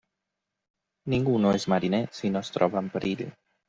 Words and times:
Ningú 1.15 1.37
no 1.45 1.53
és 1.59 1.69
mariner 1.77 2.03
si 2.23 2.35
no 2.35 2.45
es 2.47 2.55
troba 2.61 2.85
en 2.87 2.95
perill. 2.99 3.27